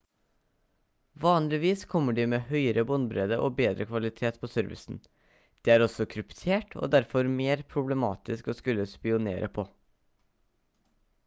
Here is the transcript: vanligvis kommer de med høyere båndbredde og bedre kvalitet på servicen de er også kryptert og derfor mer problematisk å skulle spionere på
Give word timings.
vanligvis 1.25 1.83
kommer 1.91 2.15
de 2.19 2.25
med 2.31 2.45
høyere 2.51 2.83
båndbredde 2.91 3.37
og 3.49 3.53
bedre 3.59 3.87
kvalitet 3.91 4.39
på 4.45 4.49
servicen 4.53 4.97
de 5.05 5.75
er 5.75 5.85
også 5.89 6.09
kryptert 6.15 6.75
og 6.83 6.89
derfor 6.97 7.31
mer 7.37 7.63
problematisk 7.77 8.53
å 8.55 8.59
skulle 8.63 8.89
spionere 8.97 9.55
på 9.61 9.71